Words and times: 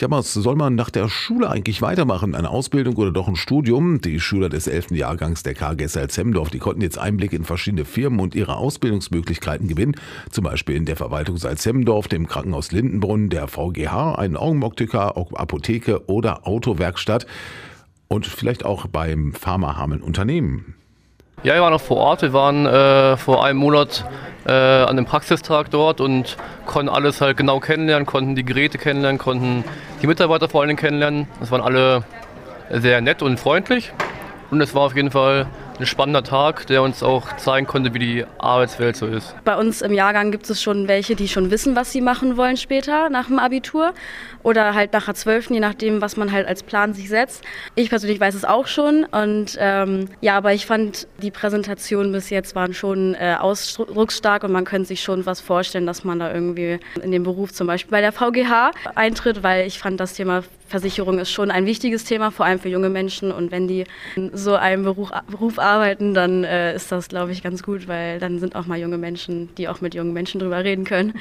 Ja, 0.00 0.10
was 0.10 0.32
soll 0.32 0.56
man 0.56 0.76
nach 0.76 0.88
der 0.88 1.10
Schule 1.10 1.50
eigentlich 1.50 1.82
weitermachen? 1.82 2.34
Eine 2.34 2.48
Ausbildung 2.48 2.96
oder 2.96 3.12
doch 3.12 3.28
ein 3.28 3.36
Studium? 3.36 4.00
Die 4.00 4.18
Schüler 4.18 4.48
des 4.48 4.66
11. 4.66 4.92
Jahrgangs 4.92 5.42
der 5.42 5.52
KGS 5.52 5.92
Salzhemdorf, 5.92 6.48
die 6.48 6.58
konnten 6.58 6.80
jetzt 6.80 6.96
Einblick 6.96 7.34
in 7.34 7.44
verschiedene 7.44 7.84
Firmen 7.84 8.18
und 8.18 8.34
ihre 8.34 8.56
Ausbildungsmöglichkeiten 8.56 9.68
gewinnen. 9.68 9.96
Zum 10.30 10.44
Beispiel 10.44 10.76
in 10.76 10.86
der 10.86 10.96
Verwaltung 10.96 11.36
Salzhemdorf, 11.36 12.08
dem 12.08 12.28
Krankenhaus 12.28 12.72
Lindenbrunn, 12.72 13.28
der 13.28 13.46
VGH, 13.46 14.14
einen 14.14 14.38
Augenoptiker, 14.38 15.18
Apotheke 15.18 16.08
oder 16.08 16.46
Autowerkstatt 16.46 17.26
und 18.08 18.24
vielleicht 18.24 18.64
auch 18.64 18.86
beim 18.86 19.34
Pharmahameln 19.34 20.00
Unternehmen. 20.00 20.79
Ja, 21.42 21.54
wir 21.54 21.62
waren 21.62 21.72
noch 21.72 21.80
vor 21.80 21.96
Ort. 21.96 22.20
Wir 22.20 22.34
waren 22.34 22.66
äh, 22.66 23.16
vor 23.16 23.42
einem 23.42 23.58
Monat 23.58 24.04
äh, 24.46 24.52
an 24.52 24.96
dem 24.96 25.06
Praxistag 25.06 25.70
dort 25.70 26.02
und 26.02 26.36
konnten 26.66 26.90
alles 26.90 27.22
halt 27.22 27.38
genau 27.38 27.60
kennenlernen, 27.60 28.04
konnten 28.04 28.34
die 28.34 28.44
Geräte 28.44 28.76
kennenlernen, 28.76 29.18
konnten 29.18 29.64
die 30.02 30.06
Mitarbeiter 30.06 30.50
vor 30.50 30.60
allen 30.60 30.68
Dingen 30.68 30.78
kennenlernen. 30.78 31.28
Es 31.40 31.50
waren 31.50 31.62
alle 31.62 32.04
sehr 32.68 33.00
nett 33.00 33.22
und 33.22 33.40
freundlich 33.40 33.90
und 34.50 34.60
es 34.60 34.74
war 34.74 34.82
auf 34.82 34.94
jeden 34.94 35.10
Fall 35.10 35.46
ein 35.80 35.86
spannender 35.86 36.22
Tag, 36.22 36.66
der 36.66 36.82
uns 36.82 37.02
auch 37.02 37.36
zeigen 37.36 37.66
konnte, 37.66 37.94
wie 37.94 37.98
die 37.98 38.24
Arbeitswelt 38.38 38.96
so 38.96 39.06
ist. 39.06 39.34
Bei 39.44 39.56
uns 39.56 39.82
im 39.82 39.92
Jahrgang 39.92 40.30
gibt 40.30 40.48
es 40.50 40.62
schon 40.62 40.88
welche, 40.88 41.16
die 41.16 41.28
schon 41.28 41.50
wissen, 41.50 41.74
was 41.74 41.90
sie 41.92 42.00
machen 42.00 42.36
wollen 42.36 42.56
später 42.56 43.08
nach 43.08 43.26
dem 43.26 43.38
Abitur 43.38 43.94
oder 44.42 44.74
halt 44.74 44.92
nach 44.92 45.06
der 45.06 45.14
12., 45.14 45.50
je 45.50 45.60
nachdem, 45.60 46.00
was 46.00 46.16
man 46.16 46.32
halt 46.32 46.46
als 46.46 46.62
Plan 46.62 46.92
sich 46.92 47.08
setzt. 47.08 47.44
Ich 47.74 47.88
persönlich 47.88 48.20
weiß 48.20 48.34
es 48.34 48.44
auch 48.44 48.66
schon 48.66 49.04
und 49.04 49.56
ähm, 49.58 50.08
ja, 50.20 50.36
aber 50.36 50.52
ich 50.52 50.66
fand 50.66 51.08
die 51.22 51.30
Präsentationen 51.30 52.12
bis 52.12 52.30
jetzt 52.30 52.54
waren 52.54 52.74
schon 52.74 53.14
äh, 53.14 53.36
ausdrucksstark 53.38 54.44
und 54.44 54.52
man 54.52 54.64
könnte 54.64 54.88
sich 54.88 55.02
schon 55.02 55.24
was 55.26 55.40
vorstellen, 55.40 55.86
dass 55.86 56.04
man 56.04 56.18
da 56.18 56.32
irgendwie 56.32 56.78
in 57.02 57.10
den 57.10 57.22
Beruf 57.22 57.52
zum 57.52 57.66
Beispiel 57.66 57.90
bei 57.90 58.00
der 58.00 58.12
VGH 58.12 58.72
eintritt, 58.94 59.42
weil 59.42 59.66
ich 59.66 59.78
fand 59.78 59.98
das 59.98 60.14
Thema 60.14 60.42
Versicherung 60.70 61.18
ist 61.18 61.32
schon 61.32 61.50
ein 61.50 61.66
wichtiges 61.66 62.04
Thema, 62.04 62.30
vor 62.30 62.46
allem 62.46 62.60
für 62.60 62.68
junge 62.68 62.90
Menschen. 62.90 63.32
Und 63.32 63.50
wenn 63.50 63.66
die 63.66 63.84
in 64.14 64.30
so 64.36 64.54
einem 64.54 64.84
Beruf, 64.84 65.10
Beruf 65.28 65.58
arbeiten, 65.58 66.14
dann 66.14 66.44
äh, 66.44 66.76
ist 66.76 66.92
das, 66.92 67.08
glaube 67.08 67.32
ich, 67.32 67.42
ganz 67.42 67.64
gut, 67.64 67.88
weil 67.88 68.20
dann 68.20 68.38
sind 68.38 68.54
auch 68.54 68.66
mal 68.66 68.78
junge 68.78 68.96
Menschen, 68.96 69.48
die 69.56 69.68
auch 69.68 69.80
mit 69.80 69.94
jungen 69.94 70.12
Menschen 70.12 70.38
drüber 70.38 70.62
reden 70.62 70.84
können. 70.84 71.14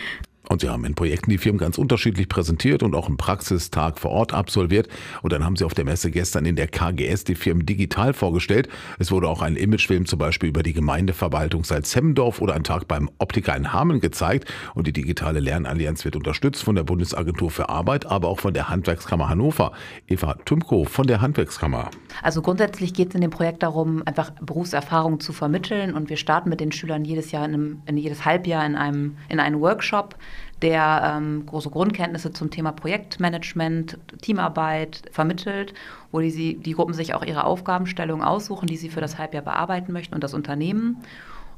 Und 0.47 0.61
Sie 0.61 0.69
haben 0.69 0.85
in 0.85 0.95
Projekten 0.95 1.29
die 1.29 1.37
Firmen 1.37 1.59
ganz 1.59 1.77
unterschiedlich 1.77 2.29
präsentiert 2.29 2.81
und 2.81 2.95
auch 2.95 3.07
einen 3.07 3.17
Praxistag 3.17 3.99
vor 3.99 4.11
Ort 4.11 4.33
absolviert. 4.33 4.87
Und 5.21 5.33
dann 5.33 5.45
haben 5.45 5.55
Sie 5.55 5.65
auf 5.65 5.73
der 5.73 5.85
Messe 5.85 6.09
gestern 6.09 6.45
in 6.45 6.55
der 6.55 6.67
KGS 6.67 7.23
die 7.25 7.35
Firmen 7.35 7.65
digital 7.65 8.13
vorgestellt. 8.13 8.69
Es 8.97 9.11
wurde 9.11 9.27
auch 9.27 9.41
ein 9.41 9.55
Imagefilm 9.55 10.05
zum 10.05 10.17
Beispiel 10.17 10.49
über 10.49 10.63
die 10.63 10.73
Gemeindeverwaltung 10.73 11.65
Salzhemmendorf 11.65 12.41
oder 12.41 12.55
ein 12.55 12.63
Tag 12.63 12.87
beim 12.87 13.09
Optiker 13.19 13.55
in 13.55 13.73
Hameln 13.73 13.99
gezeigt. 13.99 14.51
Und 14.73 14.87
die 14.87 14.93
digitale 14.93 15.39
Lernallianz 15.39 16.05
wird 16.05 16.15
unterstützt 16.15 16.63
von 16.63 16.75
der 16.75 16.83
Bundesagentur 16.83 17.51
für 17.51 17.69
Arbeit, 17.69 18.05
aber 18.05 18.29
auch 18.29 18.39
von 18.39 18.53
der 18.53 18.69
Handwerkskammer 18.69 19.29
Hannover. 19.29 19.73
Eva 20.07 20.35
Tümko 20.45 20.85
von 20.85 21.05
der 21.05 21.21
Handwerkskammer. 21.21 21.91
Also 22.21 22.41
grundsätzlich 22.41 22.93
geht 22.93 23.09
es 23.09 23.15
in 23.15 23.21
dem 23.21 23.31
Projekt 23.31 23.63
darum, 23.63 24.03
einfach 24.05 24.31
Berufserfahrung 24.41 25.19
zu 25.19 25.33
vermitteln. 25.33 25.93
Und 25.93 26.09
wir 26.09 26.17
starten 26.17 26.49
mit 26.49 26.59
den 26.59 26.71
Schülern 26.71 27.05
jedes 27.05 27.31
Jahr 27.31 27.45
in, 27.45 27.53
einem, 27.53 27.81
in 27.85 27.97
jedes 27.97 28.25
Halbjahr 28.25 28.65
in 28.65 28.75
einem 28.75 29.17
in 29.29 29.39
einen 29.39 29.59
Workshop 29.59 30.15
der 30.61 31.15
ähm, 31.17 31.45
große 31.45 31.69
Grundkenntnisse 31.69 32.33
zum 32.33 32.51
Thema 32.51 32.71
Projektmanagement, 32.71 33.97
Teamarbeit 34.21 35.03
vermittelt, 35.11 35.73
wo 36.11 36.19
die, 36.19 36.57
die 36.57 36.73
Gruppen 36.73 36.93
sich 36.93 37.13
auch 37.13 37.23
ihre 37.23 37.45
Aufgabenstellungen 37.45 38.25
aussuchen, 38.25 38.67
die 38.67 38.77
sie 38.77 38.89
für 38.89 39.01
das 39.01 39.17
Halbjahr 39.17 39.43
bearbeiten 39.43 39.93
möchten 39.93 40.15
und 40.15 40.23
das 40.23 40.33
Unternehmen. 40.33 40.97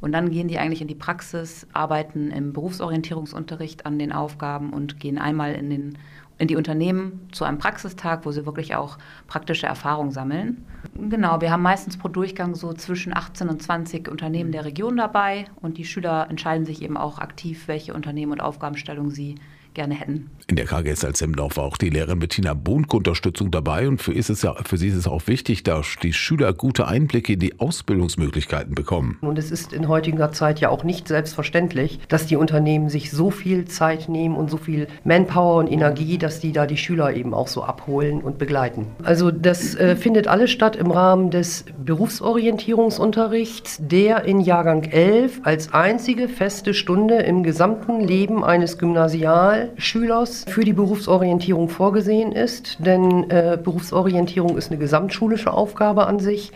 Und 0.01 0.11
dann 0.11 0.31
gehen 0.31 0.47
die 0.47 0.57
eigentlich 0.57 0.81
in 0.81 0.87
die 0.87 0.95
Praxis, 0.95 1.67
arbeiten 1.73 2.31
im 2.31 2.53
Berufsorientierungsunterricht 2.53 3.85
an 3.85 3.99
den 3.99 4.11
Aufgaben 4.11 4.73
und 4.73 4.99
gehen 4.99 5.17
einmal 5.17 5.53
in 5.53 5.69
den 5.69 5.97
in 6.41 6.47
die 6.47 6.55
Unternehmen 6.55 7.27
zu 7.31 7.45
einem 7.45 7.59
Praxistag, 7.59 8.25
wo 8.25 8.31
sie 8.31 8.47
wirklich 8.47 8.73
auch 8.73 8.97
praktische 9.27 9.67
Erfahrungen 9.67 10.09
sammeln. 10.09 10.65
Genau, 10.95 11.39
wir 11.39 11.51
haben 11.51 11.61
meistens 11.61 11.97
pro 11.97 12.07
Durchgang 12.07 12.55
so 12.55 12.73
zwischen 12.73 13.15
18 13.15 13.47
und 13.47 13.61
20 13.61 14.09
Unternehmen 14.09 14.51
der 14.51 14.65
Region 14.65 14.97
dabei 14.97 15.45
und 15.61 15.77
die 15.77 15.85
Schüler 15.85 16.25
entscheiden 16.31 16.65
sich 16.65 16.81
eben 16.81 16.97
auch 16.97 17.19
aktiv, 17.19 17.67
welche 17.67 17.93
Unternehmen 17.93 18.31
und 18.31 18.41
Aufgabenstellungen 18.41 19.11
sie 19.11 19.35
gerne 19.73 19.95
hätten. 19.95 20.29
In 20.47 20.55
der 20.57 20.65
KGS 20.65 21.05
Alzhemdorf 21.05 21.57
war 21.57 21.63
auch 21.63 21.77
die 21.77 21.89
Lehrerin 21.89 22.19
Bettina 22.19 22.53
Bohnke 22.53 22.97
Unterstützung 22.97 23.51
dabei 23.51 23.87
und 23.87 24.01
für, 24.01 24.13
ist 24.13 24.29
es 24.29 24.41
ja, 24.41 24.53
für 24.65 24.77
sie 24.77 24.89
ist 24.89 24.95
es 24.95 25.07
auch 25.07 25.27
wichtig, 25.27 25.63
dass 25.63 25.95
die 26.03 26.11
Schüler 26.11 26.51
gute 26.53 26.87
Einblicke 26.87 27.33
in 27.33 27.39
die 27.39 27.59
Ausbildungsmöglichkeiten 27.59 28.75
bekommen. 28.75 29.17
Und 29.21 29.37
es 29.39 29.49
ist 29.49 29.71
in 29.71 29.87
heutiger 29.87 30.33
Zeit 30.33 30.59
ja 30.59 30.69
auch 30.69 30.83
nicht 30.83 31.07
selbstverständlich, 31.07 31.99
dass 32.09 32.25
die 32.25 32.35
Unternehmen 32.35 32.89
sich 32.89 33.11
so 33.11 33.31
viel 33.31 33.65
Zeit 33.65 34.09
nehmen 34.09 34.35
und 34.35 34.49
so 34.49 34.57
viel 34.57 34.87
Manpower 35.05 35.55
und 35.55 35.71
Energie, 35.71 36.17
dass 36.17 36.41
die 36.41 36.51
da 36.51 36.65
die 36.65 36.77
Schüler 36.77 37.13
eben 37.15 37.33
auch 37.33 37.47
so 37.47 37.63
abholen 37.63 38.21
und 38.21 38.37
begleiten. 38.37 38.87
Also 39.03 39.31
das 39.31 39.75
äh, 39.75 39.95
findet 39.95 40.27
alles 40.27 40.51
statt 40.51 40.75
im 40.75 40.91
Rahmen 40.91 41.31
des 41.31 41.63
Berufsorientierungsunterrichts, 41.83 43.79
der 43.81 44.25
in 44.25 44.41
Jahrgang 44.41 44.83
11 44.83 45.41
als 45.43 45.73
einzige 45.73 46.27
feste 46.27 46.73
Stunde 46.73 47.15
im 47.19 47.43
gesamten 47.43 48.01
Leben 48.01 48.43
eines 48.43 48.77
Gymnasials 48.77 49.60
Schülers 49.77 50.45
für 50.47 50.63
die 50.63 50.73
Berufsorientierung 50.73 51.69
vorgesehen 51.69 52.31
ist, 52.31 52.77
denn 52.79 53.29
äh, 53.29 53.57
Berufsorientierung 53.61 54.57
ist 54.57 54.71
eine 54.71 54.79
gesamtschulische 54.79 55.53
Aufgabe 55.53 56.07
an 56.07 56.19
sich. 56.19 56.51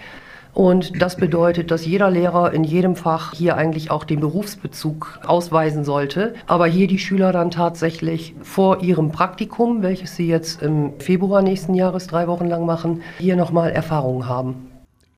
Und 0.54 1.02
das 1.02 1.18
bedeutet, 1.18 1.70
dass 1.70 1.86
jeder 1.86 2.10
Lehrer 2.10 2.54
in 2.54 2.64
jedem 2.64 2.96
Fach 2.96 3.34
hier 3.34 3.58
eigentlich 3.58 3.92
auch 3.92 4.06
den 4.06 4.22
Berufsbezug 4.22 5.20
ausweisen 5.28 5.84
sollte. 5.84 6.34
Aber 6.48 6.66
hier 6.66 6.88
die 6.88 6.98
Schüler 6.98 7.34
dann 7.34 7.52
tatsächlich 7.52 8.34
vor 8.42 8.82
ihrem 8.82 9.12
Praktikum, 9.12 9.84
welches 9.84 10.16
sie 10.16 10.28
jetzt 10.28 10.62
im 10.62 10.94
Februar 11.00 11.42
nächsten 11.42 11.74
Jahres 11.74 12.08
drei 12.08 12.28
Wochen 12.28 12.48
lang 12.48 12.66
machen, 12.66 13.02
hier 13.20 13.36
nochmal 13.36 13.72
Erfahrungen 13.72 14.30
haben. 14.30 14.75